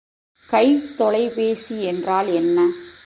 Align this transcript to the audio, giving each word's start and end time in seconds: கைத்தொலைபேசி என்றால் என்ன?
கைத்தொலைபேசி 0.49 1.81
என்றால் 1.81 2.27
என்ன? 2.27 2.59